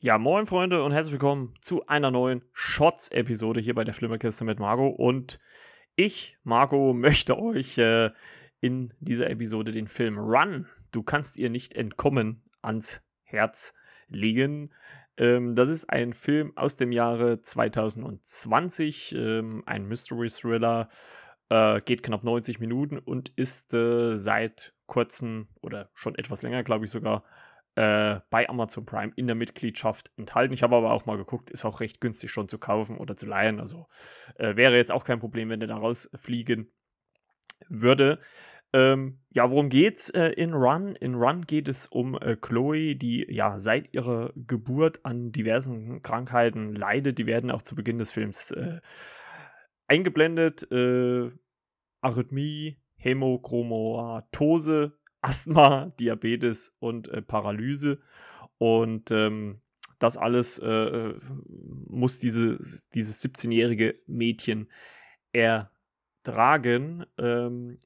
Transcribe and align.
Ja, 0.00 0.16
moin 0.16 0.46
Freunde 0.46 0.84
und 0.84 0.92
herzlich 0.92 1.14
willkommen 1.14 1.54
zu 1.60 1.88
einer 1.88 2.12
neuen 2.12 2.44
Shots-Episode 2.52 3.58
hier 3.58 3.74
bei 3.74 3.82
der 3.82 3.94
Flimmerkiste 3.94 4.44
mit 4.44 4.60
Marco. 4.60 4.86
Und 4.86 5.40
ich, 5.96 6.38
Marco, 6.44 6.92
möchte 6.92 7.36
euch 7.36 7.78
äh, 7.78 8.10
in 8.60 8.94
dieser 9.00 9.28
Episode 9.28 9.72
den 9.72 9.88
Film 9.88 10.16
Run, 10.16 10.68
du 10.92 11.02
kannst 11.02 11.36
ihr 11.36 11.50
nicht 11.50 11.74
entkommen, 11.74 12.44
ans 12.62 13.02
Herz 13.24 13.74
legen. 14.06 14.70
Ähm, 15.16 15.56
das 15.56 15.68
ist 15.68 15.90
ein 15.90 16.12
Film 16.12 16.52
aus 16.54 16.76
dem 16.76 16.92
Jahre 16.92 17.42
2020, 17.42 19.16
ähm, 19.16 19.64
ein 19.66 19.88
Mystery-Thriller, 19.88 20.90
äh, 21.48 21.80
geht 21.80 22.04
knapp 22.04 22.22
90 22.22 22.60
Minuten 22.60 22.98
und 22.98 23.30
ist 23.30 23.74
äh, 23.74 24.14
seit 24.14 24.74
kurzem 24.86 25.48
oder 25.60 25.90
schon 25.94 26.14
etwas 26.14 26.42
länger, 26.42 26.62
glaube 26.62 26.84
ich 26.84 26.92
sogar, 26.92 27.24
äh, 27.78 28.20
bei 28.30 28.48
Amazon 28.48 28.84
Prime 28.84 29.12
in 29.14 29.28
der 29.28 29.36
Mitgliedschaft 29.36 30.10
enthalten. 30.16 30.52
Ich 30.52 30.64
habe 30.64 30.74
aber 30.74 30.90
auch 30.90 31.06
mal 31.06 31.16
geguckt, 31.16 31.50
ist 31.50 31.64
auch 31.64 31.78
recht 31.78 32.00
günstig 32.00 32.32
schon 32.32 32.48
zu 32.48 32.58
kaufen 32.58 32.98
oder 32.98 33.16
zu 33.16 33.26
leihen. 33.26 33.60
Also 33.60 33.86
äh, 34.34 34.56
wäre 34.56 34.74
jetzt 34.74 34.90
auch 34.90 35.04
kein 35.04 35.20
Problem, 35.20 35.48
wenn 35.48 35.60
der 35.60 35.68
da 35.68 35.76
rausfliegen 35.76 36.72
würde. 37.68 38.18
Ähm, 38.72 39.20
ja, 39.30 39.48
worum 39.48 39.68
geht's 39.68 40.10
äh, 40.10 40.30
in 40.30 40.54
Run? 40.54 40.96
In 40.96 41.14
Run 41.14 41.46
geht 41.46 41.68
es 41.68 41.86
um 41.86 42.16
äh, 42.16 42.34
Chloe, 42.34 42.96
die 42.96 43.24
ja 43.30 43.60
seit 43.60 43.94
ihrer 43.94 44.32
Geburt 44.34 45.04
an 45.04 45.30
diversen 45.30 46.02
Krankheiten 46.02 46.74
leidet. 46.74 47.18
Die 47.18 47.26
werden 47.26 47.52
auch 47.52 47.62
zu 47.62 47.76
Beginn 47.76 47.98
des 47.98 48.10
Films 48.10 48.50
äh, 48.50 48.80
eingeblendet. 49.86 50.68
Äh, 50.72 51.30
Arrhythmie, 52.00 52.80
Hämochromatose 52.96 54.97
Asthma, 55.20 55.92
Diabetes 56.00 56.76
und 56.78 57.08
äh, 57.08 57.22
Paralyse. 57.22 57.98
Und 58.58 59.10
ähm, 59.10 59.60
das 59.98 60.16
alles 60.16 60.58
äh, 60.58 60.66
äh 60.66 61.14
muss 61.88 62.18
diese, 62.18 62.58
dieses 62.94 63.24
17-jährige 63.24 63.96
Mädchen 64.06 64.68
ertragen. 65.32 67.06
Ähm, 67.18 67.78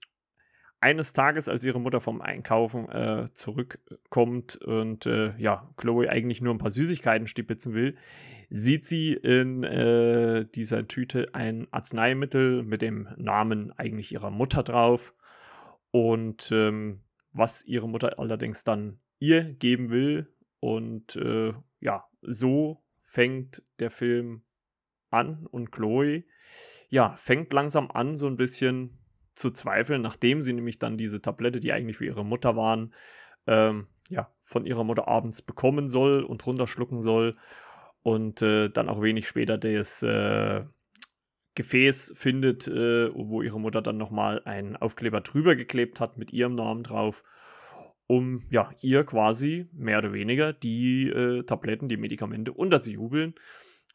eines 0.83 1.13
Tages, 1.13 1.49
als 1.49 1.63
ihre 1.63 1.81
Mutter 1.81 2.01
vom 2.01 2.21
Einkaufen 2.21 2.89
äh, 2.89 3.29
zurückkommt 3.35 4.57
und 4.57 5.07
äh, 5.07 5.33
ja, 5.39 5.73
Chloe 5.77 6.09
eigentlich 6.09 6.43
nur 6.43 6.53
ein 6.53 6.59
paar 6.59 6.73
Süßigkeiten 6.73 7.29
stibitzen 7.29 7.73
will, 7.73 7.97
sieht 8.51 8.85
sie 8.85 9.13
in 9.13 9.63
äh, 9.63 10.45
dieser 10.45 10.89
Tüte 10.89 11.35
ein 11.35 11.69
Arzneimittel 11.71 12.65
mit 12.65 12.83
dem 12.83 13.09
Namen 13.17 13.73
eigentlich 13.79 14.13
ihrer 14.13 14.31
Mutter 14.31 14.65
drauf. 14.65 15.15
Und 15.93 16.51
ähm, 16.51 17.01
was 17.33 17.65
ihre 17.65 17.89
Mutter 17.89 18.19
allerdings 18.19 18.65
dann 18.65 19.01
ihr 19.19 19.45
geben 19.45 19.91
will. 19.91 20.33
Und 20.61 21.17
äh, 21.17 21.53
ja, 21.81 22.05
so 22.23 22.83
fängt 23.01 23.63
der 23.79 23.91
Film 23.91 24.43
an 25.11 25.47
und 25.47 25.73
Chloe, 25.73 26.25
ja, 26.89 27.11
fängt 27.17 27.53
langsam 27.53 27.91
an, 27.91 28.17
so 28.17 28.27
ein 28.27 28.37
bisschen 28.37 28.99
zu 29.35 29.51
zweifeln, 29.51 30.03
nachdem 30.03 30.43
sie 30.43 30.53
nämlich 30.53 30.79
dann 30.79 30.99
diese 30.99 31.23
Tablette, 31.23 31.61
die 31.61 31.73
eigentlich 31.73 31.97
für 31.97 32.07
ihre 32.07 32.25
Mutter 32.25 32.57
waren, 32.57 32.95
ähm, 33.47 33.89
ja, 34.09 34.31
von 34.41 34.67
ihrer 34.67 34.85
Mutter 34.85 35.09
abends 35.09 35.43
bekommen 35.43 35.89
soll 35.89 36.23
und 36.23 36.45
runterschlucken 36.47 37.03
soll 37.03 37.37
und 38.03 38.43
äh, 38.43 38.69
dann 38.69 38.89
auch 38.89 39.01
wenig 39.01 39.27
später 39.27 39.59
das 39.59 40.03
äh, 40.03 40.65
Gefäß 41.55 42.13
findet, 42.17 42.67
äh, 42.69 43.11
wo 43.15 43.43
ihre 43.43 43.61
Mutter 43.61 43.83
dann 43.83 43.99
nochmal 43.99 44.43
einen 44.45 44.77
Aufkleber 44.77 45.21
drüber 45.21 45.55
geklebt 45.55 46.01
hat 46.01 46.17
mit 46.17 46.33
ihrem 46.33 46.55
Namen 46.55 46.83
drauf, 46.83 47.25
um 48.07 48.45
ja 48.51 48.71
ihr 48.81 49.05
quasi 49.05 49.69
mehr 49.73 49.99
oder 49.99 50.13
weniger 50.13 50.53
die 50.53 51.09
äh, 51.09 51.43
Tabletten, 51.43 51.89
die 51.89 51.97
Medikamente 51.99 52.53
unterzujubeln. 52.53 53.35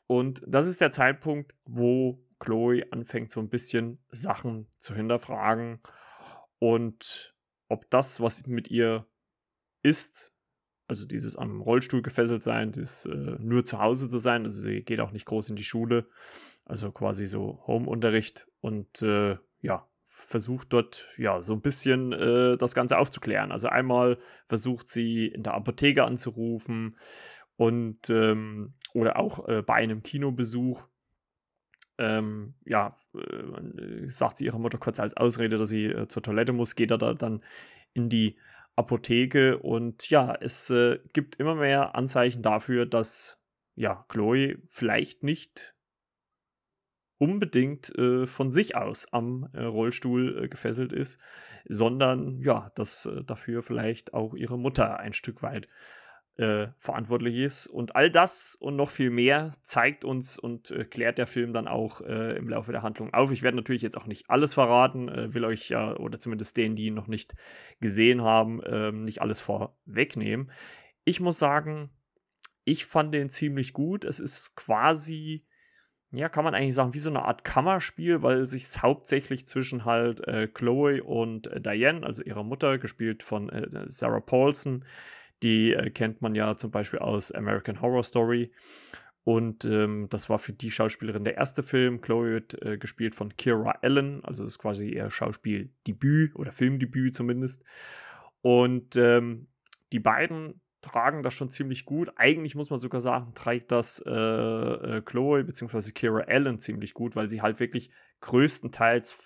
Und 0.05 0.41
das 0.45 0.67
ist 0.67 0.81
der 0.81 0.91
Zeitpunkt, 0.91 1.55
wo 1.65 2.23
Chloe 2.39 2.83
anfängt, 2.91 3.31
so 3.31 3.39
ein 3.39 3.49
bisschen 3.49 3.99
Sachen 4.09 4.67
zu 4.77 4.93
hinterfragen 4.93 5.79
und 6.59 7.35
ob 7.69 7.89
das, 7.89 8.21
was 8.21 8.45
mit 8.47 8.69
ihr 8.69 9.05
ist, 9.83 10.33
also 10.87 11.05
dieses 11.05 11.35
am 11.35 11.61
Rollstuhl 11.61 12.01
gefesselt 12.01 12.43
sein, 12.43 12.71
das 12.71 13.05
äh, 13.05 13.35
nur 13.39 13.65
zu 13.65 13.79
Hause 13.79 14.07
zu 14.09 14.17
sein, 14.17 14.43
also 14.43 14.61
sie 14.61 14.83
geht 14.83 15.01
auch 15.01 15.11
nicht 15.11 15.25
groß 15.25 15.49
in 15.49 15.55
die 15.55 15.63
Schule, 15.63 16.07
also 16.67 16.91
quasi 16.91 17.27
so 17.27 17.63
Home-Unterricht 17.65 18.47
und 18.59 19.01
äh, 19.01 19.37
ja, 19.61 19.87
versucht 20.03 20.73
dort 20.73 21.09
ja 21.17 21.41
so 21.41 21.53
ein 21.53 21.61
bisschen 21.61 22.11
äh, 22.11 22.57
das 22.57 22.75
Ganze 22.75 22.97
aufzuklären. 22.97 23.51
Also 23.51 23.69
einmal 23.69 24.17
versucht 24.47 24.89
sie 24.89 25.27
in 25.27 25.43
der 25.43 25.53
Apotheke 25.53 26.03
anzurufen 26.03 26.97
und 27.55 28.09
ähm, 28.09 28.73
oder 28.93 29.17
auch 29.17 29.47
äh, 29.47 29.61
bei 29.61 29.75
einem 29.75 30.03
Kinobesuch. 30.03 30.83
Ähm, 31.99 32.53
ja, 32.65 32.95
äh, 33.15 34.07
sagt 34.07 34.37
sie 34.37 34.45
ihrer 34.45 34.59
Mutter 34.59 34.77
kurz 34.77 34.99
als 34.99 35.17
Ausrede, 35.17 35.57
dass 35.57 35.69
sie 35.69 35.85
äh, 35.85 36.07
zur 36.07 36.21
Toilette 36.21 36.53
muss, 36.53 36.75
geht 36.75 36.91
er 36.91 36.99
da 36.99 37.13
dann 37.13 37.43
in 37.93 38.09
die 38.09 38.37
Apotheke 38.75 39.57
und 39.57 40.07
ja, 40.11 40.35
es 40.39 40.69
äh, 40.69 40.99
gibt 41.13 41.37
immer 41.37 41.55
mehr 41.55 41.95
Anzeichen 41.95 42.43
dafür, 42.43 42.85
dass 42.85 43.41
ja, 43.73 44.05
Chloe 44.09 44.57
vielleicht 44.67 45.23
nicht 45.23 45.76
unbedingt 47.17 47.93
äh, 47.97 48.25
von 48.25 48.51
sich 48.51 48.75
aus 48.75 49.11
am 49.11 49.49
äh, 49.53 49.63
Rollstuhl 49.63 50.43
äh, 50.43 50.47
gefesselt 50.47 50.93
ist, 50.93 51.19
sondern 51.67 52.39
ja, 52.39 52.71
dass 52.75 53.05
äh, 53.05 53.23
dafür 53.23 53.63
vielleicht 53.63 54.13
auch 54.13 54.35
ihre 54.35 54.57
Mutter 54.57 54.99
ein 54.99 55.13
Stück 55.13 55.41
weit 55.41 55.67
äh, 56.37 56.67
verantwortlich 56.77 57.35
ist. 57.37 57.65
Und 57.65 57.95
all 57.95 58.11
das 58.11 58.55
und 58.55 58.75
noch 58.75 58.91
viel 58.91 59.09
mehr 59.09 59.51
zeigt 59.63 60.05
uns 60.05 60.37
und 60.37 60.69
äh, 60.69 60.85
klärt 60.85 61.17
der 61.17 61.25
Film 61.25 61.53
dann 61.53 61.67
auch 61.67 62.01
im 62.01 62.47
Laufe 62.49 62.71
der 62.71 62.83
Handlung 62.83 63.13
auf. 63.13 63.31
Ich 63.31 63.41
werde 63.41 63.57
natürlich 63.57 63.81
jetzt 63.81 63.97
auch 63.97 64.05
nicht 64.05 64.29
alles 64.29 64.53
verraten, 64.53 65.33
will 65.33 65.45
euch 65.45 65.69
ja, 65.69 65.95
oder 65.97 66.19
zumindest 66.19 66.55
denen, 66.57 66.75
die 66.75 66.85
ihn 66.85 66.93
noch 66.93 67.07
nicht 67.07 67.33
gesehen 67.79 68.21
haben, 68.21 68.61
ähm, 68.65 69.03
nicht 69.03 69.21
alles 69.21 69.41
vorwegnehmen. 69.41 70.51
Ich 71.05 71.19
muss 71.19 71.39
sagen, 71.39 71.89
ich 72.65 72.85
fand 72.85 73.13
den 73.13 73.29
ziemlich 73.29 73.73
gut. 73.73 74.03
Es 74.03 74.19
ist 74.19 74.55
quasi 74.55 75.46
ja, 76.11 76.29
kann 76.29 76.45
man 76.45 76.55
eigentlich 76.55 76.75
sagen, 76.75 76.93
wie 76.93 76.99
so 76.99 77.09
eine 77.09 77.23
Art 77.23 77.43
Kammerspiel, 77.43 78.21
weil 78.21 78.39
es 78.39 78.51
sich 78.51 78.81
hauptsächlich 78.81 79.45
zwischen 79.45 79.83
halt 79.83 80.25
äh, 80.27 80.47
Chloe 80.47 81.03
und 81.03 81.47
äh, 81.47 81.59
Diane, 81.59 82.05
also 82.05 82.23
ihrer 82.23 82.43
Mutter, 82.43 82.77
gespielt 82.77 83.23
von 83.23 83.49
äh, 83.49 83.67
Sarah 83.87 84.21
Paulson, 84.21 84.85
die 85.43 85.73
äh, 85.73 85.89
kennt 85.89 86.21
man 86.21 86.33
ja 86.33 86.55
zum 86.55 86.71
Beispiel 86.71 86.99
aus 86.99 87.31
American 87.31 87.81
Horror 87.81 88.03
Story. 88.03 88.51
Und 89.25 89.65
ähm, 89.65 90.07
das 90.09 90.29
war 90.29 90.39
für 90.39 90.53
die 90.53 90.71
Schauspielerin 90.71 91.25
der 91.25 91.35
erste 91.35 91.61
Film. 91.61 91.99
Chloe 91.99 92.31
wird 92.31 92.61
äh, 92.61 92.77
gespielt 92.77 93.13
von 93.13 93.35
Kira 93.35 93.71
Allen, 93.81 94.23
also 94.23 94.45
ist 94.45 94.59
quasi 94.59 94.87
ihr 94.87 95.09
Schauspieldebüt 95.09 96.33
oder 96.35 96.53
Filmdebüt 96.53 97.13
zumindest. 97.13 97.65
Und 98.41 98.95
ähm, 98.95 99.47
die 99.91 99.99
beiden 99.99 100.61
tragen 100.87 101.23
das 101.23 101.33
schon 101.33 101.49
ziemlich 101.49 101.85
gut. 101.85 102.11
Eigentlich 102.15 102.55
muss 102.55 102.69
man 102.69 102.79
sogar 102.79 103.01
sagen, 103.01 103.33
trägt 103.35 103.71
das 103.71 104.03
äh, 104.05 104.11
äh, 104.11 105.01
Chloe 105.01 105.43
bzw. 105.43 105.91
Kira 105.91 106.21
Allen 106.21 106.59
ziemlich 106.59 106.93
gut, 106.93 107.15
weil 107.15 107.29
sie 107.29 107.41
halt 107.41 107.59
wirklich 107.59 107.91
größtenteils 108.21 109.17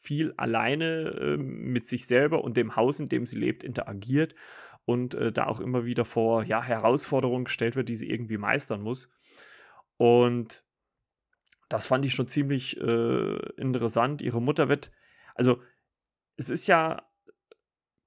viel 0.00 0.32
alleine 0.36 1.10
äh, 1.10 1.36
mit 1.36 1.86
sich 1.86 2.06
selber 2.06 2.42
und 2.42 2.56
dem 2.56 2.76
Haus, 2.76 3.00
in 3.00 3.08
dem 3.08 3.26
sie 3.26 3.38
lebt, 3.38 3.62
interagiert 3.62 4.34
und 4.84 5.14
äh, 5.14 5.30
da 5.30 5.46
auch 5.46 5.60
immer 5.60 5.84
wieder 5.84 6.04
vor 6.04 6.42
ja, 6.42 6.62
Herausforderungen 6.62 7.44
gestellt 7.44 7.76
wird, 7.76 7.88
die 7.88 7.96
sie 7.96 8.10
irgendwie 8.10 8.38
meistern 8.38 8.82
muss. 8.82 9.10
Und 9.96 10.64
das 11.68 11.86
fand 11.86 12.04
ich 12.04 12.14
schon 12.14 12.28
ziemlich 12.28 12.80
äh, 12.80 13.36
interessant. 13.56 14.22
Ihre 14.22 14.40
Mutter 14.42 14.68
wird, 14.68 14.90
also 15.34 15.62
es 16.36 16.50
ist 16.50 16.66
ja 16.66 17.09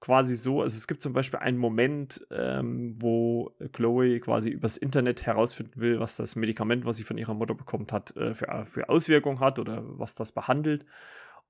quasi 0.04 0.36
so, 0.36 0.62
also 0.62 0.76
es 0.76 0.86
gibt 0.86 1.02
zum 1.02 1.14
Beispiel 1.14 1.40
einen 1.40 1.58
Moment, 1.58 2.28
ähm, 2.30 2.94
wo 3.00 3.56
Chloe 3.72 4.20
quasi 4.20 4.50
übers 4.50 4.76
Internet 4.76 5.26
herausfinden 5.26 5.80
will, 5.80 6.02
was 6.02 6.18
das 6.18 6.36
Medikament, 6.36 6.84
was 6.84 6.98
sie 6.98 7.06
von 7.06 7.18
ihrer 7.18 7.34
Mutter 7.34 7.56
bekommen 7.56 7.88
hat, 7.90 8.14
äh, 8.18 8.34
für, 8.34 8.66
für 8.66 8.90
Auswirkungen 8.90 9.40
hat 9.40 9.60
oder 9.60 9.82
was 9.98 10.14
das 10.14 10.34
behandelt. 10.34 10.86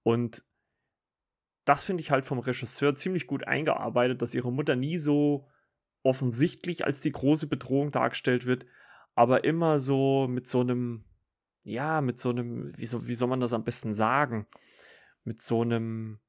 Und 0.04 0.44
das 1.66 1.84
finde 1.84 2.02
ich 2.02 2.12
halt 2.12 2.26
vom 2.26 2.38
Regisseur 2.38 2.94
ziemlich 2.94 3.26
gut 3.26 3.48
eingearbeitet, 3.48 4.22
dass 4.22 4.36
ihre 4.36 4.52
Mutter 4.52 4.76
nie 4.76 5.00
so 5.00 5.50
offensichtlich 6.04 6.86
als 6.86 7.02
die 7.02 7.12
große 7.12 7.48
Bedrohung 7.48 7.90
dargestellt 7.90 8.46
wird, 8.46 8.68
aber 9.16 9.46
immer 9.46 9.80
so 9.80 10.28
mit 10.28 10.48
so 10.48 10.60
einem, 10.60 11.06
ja, 11.64 12.02
mit 12.02 12.20
so 12.20 12.30
einem, 12.30 12.72
wie, 12.78 12.86
so, 12.86 13.08
wie 13.08 13.16
soll 13.16 13.30
man 13.30 13.40
das 13.40 13.54
am 13.54 13.64
besten 13.64 13.96
sagen? 13.96 14.46
Mit 15.24 15.42
so 15.42 15.64
einem, 15.64 16.20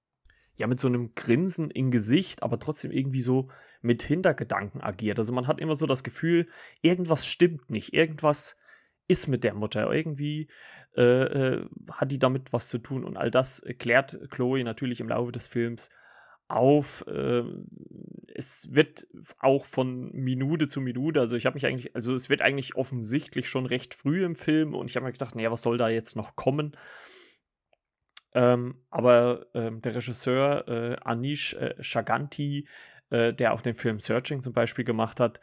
ja 0.56 0.66
mit 0.66 0.80
so 0.80 0.88
einem 0.88 1.14
Grinsen 1.14 1.70
im 1.70 1.90
Gesicht, 1.90 2.42
aber 2.42 2.58
trotzdem 2.58 2.90
irgendwie 2.90 3.20
so 3.20 3.50
mit 3.82 4.02
Hintergedanken 4.02 4.80
agiert. 4.80 5.18
Also 5.18 5.32
man 5.32 5.46
hat 5.46 5.60
immer 5.60 5.74
so 5.74 5.86
das 5.86 6.04
Gefühl, 6.04 6.48
irgendwas 6.80 7.26
stimmt 7.26 7.70
nicht, 7.70 7.92
irgendwas 7.92 8.56
ist 9.08 9.26
mit 9.26 9.44
der 9.44 9.54
Mutter, 9.54 9.92
irgendwie 9.92 10.48
äh, 10.96 11.02
äh, 11.02 11.68
hat 11.90 12.10
die 12.10 12.18
damit 12.18 12.52
was 12.52 12.68
zu 12.68 12.78
tun 12.78 13.04
und 13.04 13.16
all 13.16 13.30
das 13.30 13.62
klärt 13.78 14.18
Chloe 14.30 14.64
natürlich 14.64 15.00
im 15.00 15.08
Laufe 15.08 15.32
des 15.32 15.46
Films 15.46 15.90
auf. 16.48 17.04
Äh, 17.08 17.42
es 18.34 18.68
wird 18.72 19.06
auch 19.40 19.66
von 19.66 20.10
Minute 20.12 20.68
zu 20.68 20.80
Minute, 20.80 21.20
also 21.20 21.36
ich 21.36 21.46
habe 21.46 21.54
mich 21.54 21.66
eigentlich, 21.66 21.94
also 21.94 22.14
es 22.14 22.30
wird 22.30 22.42
eigentlich 22.42 22.76
offensichtlich 22.76 23.48
schon 23.48 23.66
recht 23.66 23.94
früh 23.94 24.24
im 24.24 24.36
Film 24.36 24.74
und 24.74 24.88
ich 24.88 24.96
habe 24.96 25.04
mir 25.04 25.12
gedacht, 25.12 25.34
naja, 25.34 25.50
was 25.50 25.62
soll 25.62 25.78
da 25.78 25.88
jetzt 25.88 26.16
noch 26.16 26.36
kommen? 26.36 26.76
Ähm, 28.34 28.82
aber 28.90 29.46
ähm, 29.54 29.80
der 29.80 29.94
Regisseur 29.94 30.68
äh, 30.68 30.96
Anish 31.02 31.54
äh, 31.54 31.80
Chaganti, 31.80 32.68
äh, 33.10 33.32
der 33.32 33.52
auch 33.52 33.60
den 33.60 33.74
Film 33.74 34.00
Searching 34.00 34.42
zum 34.42 34.52
Beispiel 34.52 34.84
gemacht 34.84 35.20
hat, 35.20 35.40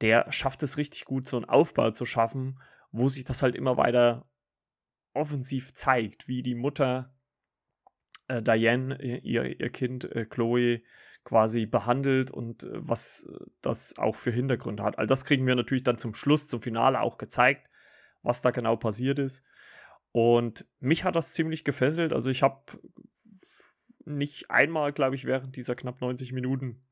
der 0.00 0.30
schafft 0.30 0.62
es 0.62 0.76
richtig 0.76 1.04
gut, 1.06 1.26
so 1.26 1.36
einen 1.36 1.46
Aufbau 1.46 1.90
zu 1.90 2.04
schaffen, 2.04 2.60
wo 2.92 3.08
sich 3.08 3.24
das 3.24 3.42
halt 3.42 3.54
immer 3.54 3.76
weiter 3.76 4.26
offensiv 5.14 5.74
zeigt, 5.74 6.28
wie 6.28 6.42
die 6.42 6.54
Mutter 6.54 7.14
äh, 8.28 8.42
Diane, 8.42 9.00
ihr, 9.02 9.60
ihr 9.60 9.70
Kind 9.70 10.04
äh, 10.04 10.26
Chloe, 10.26 10.82
quasi 11.24 11.66
behandelt 11.66 12.30
und 12.30 12.64
äh, 12.64 12.68
was 12.72 13.24
äh, 13.24 13.44
das 13.62 13.98
auch 13.98 14.14
für 14.14 14.30
Hintergründe 14.30 14.82
hat. 14.82 14.98
All 14.98 15.06
das 15.06 15.24
kriegen 15.24 15.46
wir 15.46 15.54
natürlich 15.54 15.82
dann 15.82 15.98
zum 15.98 16.14
Schluss, 16.14 16.46
zum 16.46 16.60
Finale 16.60 17.00
auch 17.00 17.18
gezeigt, 17.18 17.68
was 18.22 18.42
da 18.42 18.50
genau 18.50 18.76
passiert 18.76 19.18
ist. 19.18 19.44
Und 20.16 20.64
mich 20.78 21.02
hat 21.02 21.16
das 21.16 21.32
ziemlich 21.32 21.64
gefesselt. 21.64 22.12
Also 22.12 22.30
ich 22.30 22.44
habe 22.44 22.62
nicht 24.04 24.48
einmal, 24.48 24.92
glaube 24.92 25.16
ich, 25.16 25.24
während 25.24 25.56
dieser 25.56 25.74
knapp 25.74 26.00
90 26.00 26.30
Minuten 26.30 26.86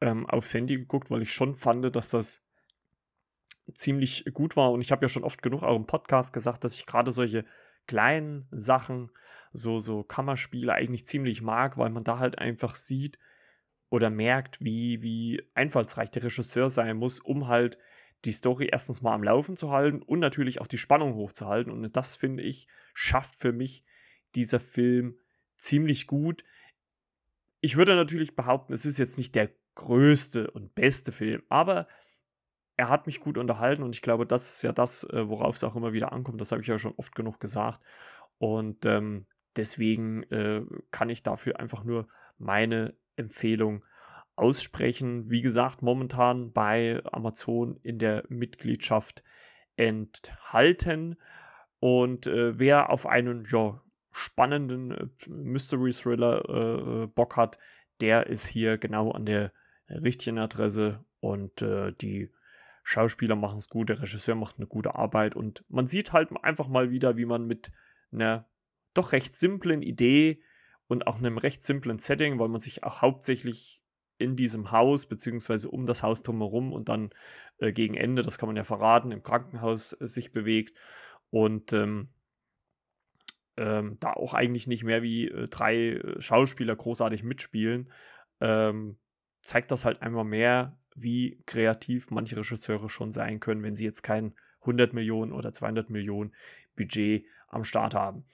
ähm, 0.00 0.24
aufs 0.24 0.54
Handy 0.54 0.78
geguckt, 0.78 1.10
weil 1.10 1.20
ich 1.20 1.34
schon 1.34 1.54
fand, 1.54 1.94
dass 1.94 2.08
das 2.08 2.42
ziemlich 3.74 4.24
gut 4.32 4.56
war. 4.56 4.72
Und 4.72 4.80
ich 4.80 4.90
habe 4.90 5.04
ja 5.04 5.10
schon 5.10 5.22
oft 5.22 5.42
genug 5.42 5.62
auch 5.62 5.76
im 5.76 5.84
Podcast 5.84 6.32
gesagt, 6.32 6.64
dass 6.64 6.76
ich 6.76 6.86
gerade 6.86 7.12
solche 7.12 7.44
kleinen 7.86 8.48
Sachen, 8.52 9.10
so, 9.52 9.78
so 9.78 10.02
Kammerspiele 10.02 10.72
eigentlich 10.72 11.04
ziemlich 11.04 11.42
mag, 11.42 11.76
weil 11.76 11.90
man 11.90 12.04
da 12.04 12.18
halt 12.18 12.38
einfach 12.38 12.74
sieht 12.74 13.18
oder 13.90 14.08
merkt, 14.08 14.64
wie, 14.64 15.02
wie 15.02 15.42
einfallsreich 15.52 16.10
der 16.10 16.24
Regisseur 16.24 16.70
sein 16.70 16.96
muss, 16.96 17.20
um 17.20 17.48
halt 17.48 17.76
die 18.24 18.32
Story 18.32 18.68
erstens 18.70 19.02
mal 19.02 19.14
am 19.14 19.22
Laufen 19.22 19.56
zu 19.56 19.70
halten 19.70 20.02
und 20.02 20.18
natürlich 20.18 20.60
auch 20.60 20.66
die 20.66 20.78
Spannung 20.78 21.14
hochzuhalten. 21.14 21.72
Und 21.72 21.96
das 21.96 22.14
finde 22.14 22.42
ich, 22.42 22.68
schafft 22.94 23.36
für 23.36 23.52
mich 23.52 23.84
dieser 24.34 24.60
Film 24.60 25.18
ziemlich 25.56 26.06
gut. 26.06 26.44
Ich 27.60 27.76
würde 27.76 27.94
natürlich 27.94 28.36
behaupten, 28.36 28.72
es 28.72 28.86
ist 28.86 28.98
jetzt 28.98 29.18
nicht 29.18 29.34
der 29.34 29.50
größte 29.74 30.50
und 30.50 30.74
beste 30.74 31.12
Film, 31.12 31.42
aber 31.48 31.86
er 32.76 32.88
hat 32.88 33.06
mich 33.06 33.20
gut 33.20 33.36
unterhalten 33.36 33.82
und 33.82 33.94
ich 33.94 34.02
glaube, 34.02 34.26
das 34.26 34.54
ist 34.54 34.62
ja 34.62 34.72
das, 34.72 35.04
äh, 35.04 35.28
worauf 35.28 35.56
es 35.56 35.64
auch 35.64 35.76
immer 35.76 35.92
wieder 35.92 36.12
ankommt. 36.12 36.40
Das 36.40 36.50
habe 36.50 36.62
ich 36.62 36.68
ja 36.68 36.78
schon 36.78 36.94
oft 36.96 37.14
genug 37.14 37.38
gesagt. 37.38 37.82
Und 38.38 38.86
ähm, 38.86 39.26
deswegen 39.56 40.22
äh, 40.30 40.62
kann 40.90 41.10
ich 41.10 41.22
dafür 41.22 41.60
einfach 41.60 41.84
nur 41.84 42.08
meine 42.38 42.94
Empfehlung 43.16 43.84
aussprechen. 44.40 45.30
Wie 45.30 45.42
gesagt, 45.42 45.82
momentan 45.82 46.52
bei 46.52 47.00
Amazon 47.12 47.78
in 47.82 47.98
der 47.98 48.24
Mitgliedschaft 48.28 49.22
enthalten. 49.76 51.16
Und 51.78 52.26
äh, 52.26 52.58
wer 52.58 52.90
auf 52.90 53.06
einen 53.06 53.46
ja, 53.50 53.80
spannenden 54.12 54.90
äh, 54.90 55.06
Mystery 55.28 55.92
Thriller 55.92 57.04
äh, 57.04 57.06
Bock 57.06 57.36
hat, 57.36 57.58
der 58.00 58.26
ist 58.26 58.46
hier 58.46 58.78
genau 58.78 59.10
an 59.10 59.26
der 59.26 59.52
richtigen 59.88 60.38
Adresse 60.38 61.04
und 61.20 61.62
äh, 61.62 61.92
die 61.92 62.30
Schauspieler 62.82 63.36
machen 63.36 63.58
es 63.58 63.68
gut, 63.68 63.88
der 63.88 64.00
Regisseur 64.00 64.34
macht 64.34 64.56
eine 64.56 64.66
gute 64.66 64.94
Arbeit 64.94 65.36
und 65.36 65.64
man 65.68 65.86
sieht 65.86 66.12
halt 66.12 66.30
einfach 66.42 66.68
mal 66.68 66.90
wieder, 66.90 67.16
wie 67.16 67.26
man 67.26 67.46
mit 67.46 67.70
einer 68.12 68.48
doch 68.94 69.12
recht 69.12 69.34
simplen 69.34 69.82
Idee 69.82 70.42
und 70.86 71.06
auch 71.06 71.18
einem 71.18 71.38
recht 71.38 71.62
simplen 71.62 71.98
Setting, 71.98 72.38
weil 72.38 72.48
man 72.48 72.60
sich 72.60 72.82
auch 72.82 73.02
hauptsächlich 73.02 73.79
in 74.20 74.36
diesem 74.36 74.70
Haus 74.70 75.06
beziehungsweise 75.06 75.70
um 75.70 75.86
das 75.86 76.02
Haus 76.02 76.22
drumherum 76.22 76.72
und 76.72 76.88
dann 76.88 77.10
äh, 77.58 77.72
gegen 77.72 77.94
Ende, 77.94 78.22
das 78.22 78.38
kann 78.38 78.48
man 78.48 78.56
ja 78.56 78.64
verraten, 78.64 79.12
im 79.12 79.22
Krankenhaus 79.22 79.92
äh, 80.00 80.06
sich 80.06 80.32
bewegt 80.32 80.76
und 81.30 81.72
ähm, 81.72 82.08
ähm, 83.56 83.96
da 84.00 84.12
auch 84.12 84.34
eigentlich 84.34 84.66
nicht 84.66 84.84
mehr 84.84 85.02
wie 85.02 85.28
äh, 85.28 85.48
drei 85.48 85.76
äh, 85.76 86.20
Schauspieler 86.20 86.76
großartig 86.76 87.22
mitspielen, 87.22 87.90
ähm, 88.40 88.98
zeigt 89.42 89.70
das 89.70 89.84
halt 89.84 90.02
einmal 90.02 90.24
mehr, 90.24 90.78
wie 90.94 91.42
kreativ 91.46 92.10
manche 92.10 92.36
Regisseure 92.36 92.88
schon 92.88 93.12
sein 93.12 93.40
können, 93.40 93.62
wenn 93.62 93.74
sie 93.74 93.84
jetzt 93.84 94.02
kein 94.02 94.34
100 94.60 94.92
Millionen 94.92 95.32
oder 95.32 95.52
200 95.52 95.88
Millionen 95.90 96.34
Budget 96.76 97.26
am 97.48 97.64
Start 97.64 97.94
haben. 97.94 98.24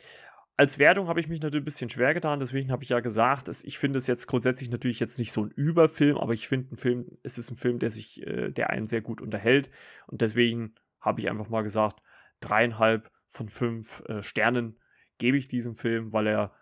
Als 0.58 0.78
Wertung 0.78 1.08
habe 1.08 1.20
ich 1.20 1.28
mich 1.28 1.42
natürlich 1.42 1.62
ein 1.62 1.66
bisschen 1.66 1.90
schwer 1.90 2.14
getan, 2.14 2.40
deswegen 2.40 2.70
habe 2.70 2.82
ich 2.82 2.88
ja 2.88 3.00
gesagt, 3.00 3.48
ich 3.48 3.78
finde 3.78 3.98
es 3.98 4.06
jetzt 4.06 4.26
grundsätzlich 4.26 4.70
natürlich 4.70 5.00
jetzt 5.00 5.18
nicht 5.18 5.32
so 5.32 5.44
ein 5.44 5.50
Überfilm, 5.50 6.16
aber 6.16 6.32
ich 6.32 6.48
finde 6.48 6.74
ein 6.74 6.78
Film, 6.78 7.18
es 7.22 7.36
ist 7.36 7.50
ein 7.50 7.56
Film, 7.56 7.78
der 7.78 7.90
sich, 7.90 8.26
äh, 8.26 8.50
der 8.50 8.70
einen 8.70 8.86
sehr 8.86 9.02
gut 9.02 9.20
unterhält. 9.20 9.70
Und 10.06 10.22
deswegen 10.22 10.74
habe 11.00 11.20
ich 11.20 11.28
einfach 11.28 11.50
mal 11.50 11.62
gesagt, 11.62 12.00
dreieinhalb 12.40 13.10
von 13.28 13.50
fünf 13.50 14.02
äh, 14.08 14.22
Sternen 14.22 14.78
gebe 15.18 15.36
ich 15.36 15.46
diesem 15.48 15.76
Film, 15.76 16.12
weil 16.12 16.26
er 16.26 16.52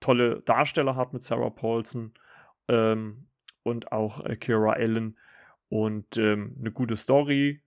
tolle 0.00 0.40
Darsteller 0.42 0.96
hat 0.96 1.12
mit 1.12 1.22
Sarah 1.22 1.50
Paulson, 1.50 2.12
ähm, 2.70 3.26
und 3.62 3.92
auch 3.92 4.24
äh, 4.24 4.36
Kira 4.36 4.72
Allen. 4.72 5.18
Und 5.68 6.16
ähm, 6.16 6.56
eine 6.58 6.72
gute 6.72 6.96
Story, 6.96 7.62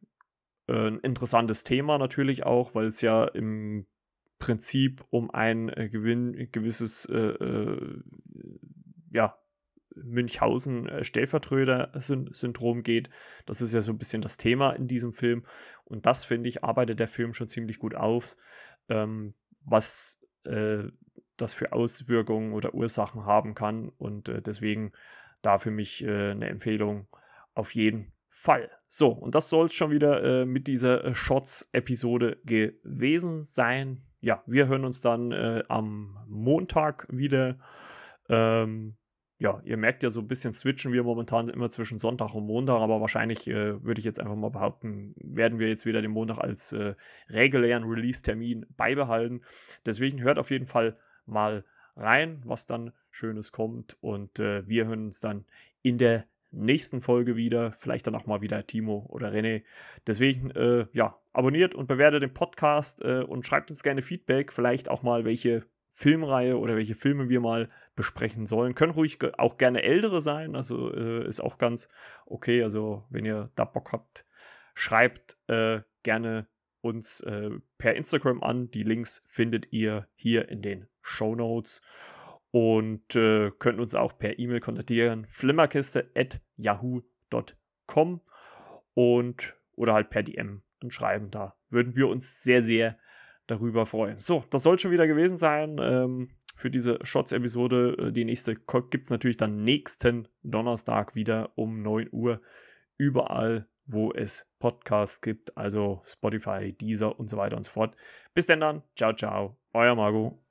äh, 0.67 0.87
ein 0.87 0.99
interessantes 0.99 1.63
Thema 1.63 1.97
natürlich 1.97 2.45
auch, 2.45 2.75
weil 2.75 2.85
es 2.85 3.01
ja 3.01 3.25
im 3.25 3.85
Prinzip 4.43 5.03
um 5.09 5.31
ein 5.31 5.69
äh, 5.69 5.87
gewinn, 5.87 6.49
gewisses 6.51 7.05
äh, 7.05 7.15
äh, 7.15 8.01
ja, 9.09 9.39
Münchhausen-Stellvertreter-Syndrom 9.95 12.83
geht. 12.83 13.09
Das 13.45 13.61
ist 13.61 13.73
ja 13.73 13.81
so 13.81 13.93
ein 13.93 13.97
bisschen 13.97 14.21
das 14.21 14.35
Thema 14.35 14.71
in 14.71 14.89
diesem 14.89 15.13
Film. 15.13 15.45
Und 15.85 16.05
das, 16.05 16.25
finde 16.25 16.49
ich, 16.49 16.61
arbeitet 16.61 16.99
der 16.99 17.07
Film 17.07 17.33
schon 17.33 17.47
ziemlich 17.47 17.79
gut 17.79 17.95
auf, 17.95 18.35
ähm, 18.89 19.33
was 19.63 20.21
äh, 20.43 20.89
das 21.37 21.53
für 21.53 21.71
Auswirkungen 21.71 22.51
oder 22.51 22.73
Ursachen 22.73 23.25
haben 23.25 23.55
kann. 23.55 23.87
Und 23.87 24.27
äh, 24.27 24.41
deswegen 24.41 24.91
da 25.41 25.57
für 25.57 25.71
mich 25.71 26.03
äh, 26.03 26.31
eine 26.31 26.49
Empfehlung 26.49 27.07
auf 27.53 27.75
jeden 27.75 28.11
Fall. 28.27 28.69
So, 28.89 29.07
und 29.07 29.35
das 29.35 29.49
soll 29.49 29.67
es 29.67 29.73
schon 29.73 29.91
wieder 29.91 30.41
äh, 30.41 30.45
mit 30.45 30.67
dieser 30.67 31.05
äh, 31.05 31.15
Shots-Episode 31.15 32.41
gewesen 32.43 33.39
sein. 33.39 34.03
Ja, 34.23 34.41
wir 34.47 34.67
hören 34.67 34.85
uns 34.85 35.01
dann 35.01 35.33
äh, 35.33 35.63
am 35.67 36.17
Montag 36.29 37.07
wieder. 37.09 37.57
Ähm, 38.29 38.95
ja, 39.37 39.61
ihr 39.65 39.75
merkt 39.75 40.01
ja, 40.01 40.09
so 40.09 40.21
ein 40.21 40.29
bisschen 40.29 40.53
switchen 40.53 40.93
wir 40.93 41.03
momentan 41.03 41.49
immer 41.49 41.69
zwischen 41.69 41.99
Sonntag 41.99 42.33
und 42.33 42.45
Montag, 42.45 42.79
aber 42.79 43.01
wahrscheinlich 43.01 43.49
äh, 43.49 43.83
würde 43.83 43.99
ich 43.99 44.05
jetzt 44.05 44.21
einfach 44.21 44.37
mal 44.37 44.49
behaupten, 44.49 45.13
werden 45.17 45.59
wir 45.59 45.67
jetzt 45.67 45.85
wieder 45.85 46.01
den 46.01 46.11
Montag 46.11 46.37
als 46.37 46.71
äh, 46.71 46.95
regulären 47.27 47.83
Release-Termin 47.83 48.65
beibehalten. 48.77 49.41
Deswegen 49.85 50.21
hört 50.21 50.39
auf 50.39 50.51
jeden 50.51 50.67
Fall 50.67 50.97
mal 51.25 51.65
rein, 51.97 52.41
was 52.45 52.65
dann 52.65 52.93
Schönes 53.11 53.51
kommt. 53.51 53.97
Und 53.99 54.39
äh, 54.39 54.65
wir 54.65 54.85
hören 54.85 55.07
uns 55.07 55.19
dann 55.19 55.43
in 55.81 55.97
der 55.97 56.23
nächsten 56.53 57.01
Folge 57.01 57.35
wieder. 57.35 57.73
Vielleicht 57.73 58.07
dann 58.07 58.15
auch 58.15 58.25
mal 58.25 58.41
wieder 58.41 58.65
Timo 58.65 59.05
oder 59.09 59.31
René. 59.31 59.63
Deswegen, 60.07 60.51
äh, 60.51 60.85
ja, 60.93 61.19
abonniert 61.33 61.75
und 61.75 61.87
bewertet 61.87 62.21
den 62.21 62.33
Podcast 62.33 63.01
äh, 63.03 63.23
und 63.23 63.45
schreibt 63.45 63.69
uns 63.69 63.83
gerne 63.83 64.01
Feedback. 64.01 64.53
Vielleicht 64.53 64.89
auch 64.89 65.03
mal, 65.03 65.25
welche 65.25 65.65
Filmreihe 65.91 66.57
oder 66.57 66.75
welche 66.75 66.95
Filme 66.95 67.29
wir 67.29 67.39
mal 67.39 67.69
besprechen 67.95 68.45
sollen. 68.45 68.75
Können 68.75 68.93
ruhig 68.93 69.19
auch 69.37 69.57
gerne 69.57 69.83
ältere 69.83 70.21
sein. 70.21 70.55
Also 70.55 70.93
äh, 70.93 71.27
ist 71.27 71.41
auch 71.41 71.57
ganz 71.57 71.89
okay. 72.25 72.63
Also, 72.63 73.05
wenn 73.09 73.25
ihr 73.25 73.51
da 73.55 73.65
Bock 73.65 73.91
habt, 73.91 74.25
schreibt 74.73 75.37
äh, 75.47 75.81
gerne 76.01 76.47
uns 76.81 77.21
äh, 77.21 77.51
per 77.77 77.95
Instagram 77.95 78.41
an. 78.43 78.71
Die 78.71 78.83
Links 78.83 79.23
findet 79.25 79.71
ihr 79.71 80.07
hier 80.15 80.49
in 80.49 80.61
den 80.61 80.87
Show 81.01 81.35
Notes 81.35 81.81
und 82.53 83.15
äh, 83.15 83.51
könnt 83.57 83.79
uns 83.79 83.95
auch 83.95 84.15
per 84.15 84.37
E-Mail 84.37 84.59
kontaktieren, 84.59 85.25
flimmerkiste.yahoo.com 85.25 88.21
und 88.93 89.55
oder 89.75 89.95
halt 89.95 90.11
per 90.11 90.21
DM 90.21 90.61
schreiben. 90.89 91.31
Da 91.31 91.55
würden 91.69 91.95
wir 91.95 92.09
uns 92.09 92.43
sehr, 92.43 92.61
sehr 92.61 92.99
darüber 93.47 93.87
freuen. 93.87 94.19
So, 94.19 94.43
das 94.51 94.61
soll 94.61 94.77
schon 94.77 94.91
wieder 94.91 95.07
gewesen 95.07 95.39
sein 95.39 95.79
ähm, 95.81 96.29
für 96.55 96.69
diese 96.69 96.99
Shots-Episode. 97.01 97.97
Äh, 97.97 98.11
die 98.11 98.23
nächste 98.23 98.53
gibt 98.55 99.05
es 99.05 99.09
natürlich 99.09 99.37
dann 99.37 99.63
nächsten 99.63 100.27
Donnerstag 100.43 101.15
wieder 101.15 101.57
um 101.57 101.81
9 101.81 102.09
Uhr 102.11 102.39
überall, 102.97 103.67
wo 103.87 104.13
es 104.13 104.47
Podcasts 104.59 105.21
gibt, 105.21 105.57
also 105.57 106.03
Spotify, 106.05 106.71
Deezer 106.71 107.19
und 107.19 107.31
so 107.31 107.37
weiter 107.37 107.57
und 107.57 107.63
so 107.63 107.71
fort. 107.71 107.95
Bis 108.35 108.45
denn 108.45 108.59
dann, 108.59 108.83
ciao, 108.95 109.11
ciao, 109.13 109.57
euer 109.73 109.95
Margot. 109.95 110.42